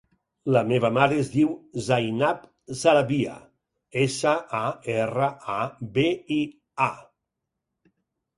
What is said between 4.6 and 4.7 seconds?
a,